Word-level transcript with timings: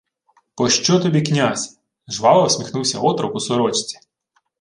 —Пощо 0.55 0.99
тобі 0.99 1.21
князь?— 1.21 1.79
жваво 2.07 2.45
всміхнувся 2.45 2.99
отрок 2.99 3.35
у 3.35 3.39
сорочці. 3.39 3.99